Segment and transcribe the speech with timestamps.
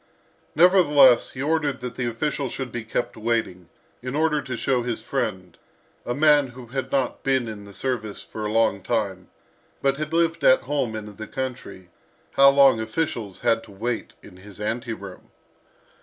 [0.55, 3.69] Nevertheless, he ordered that the official should be kept waiting,
[4.01, 5.55] in order to show his friend,
[6.07, 9.29] a man who had not been in the service for a long time,
[9.79, 11.91] but had lived at home in the country,
[12.31, 15.29] how long officials had to wait in his ante room.